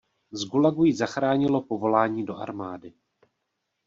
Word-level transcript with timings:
Z 0.31 0.43
gulagu 0.45 0.85
ji 0.85 0.93
zachránilo 0.95 1.61
povolání 1.61 2.25
do 2.25 2.37
armády. 2.37 2.93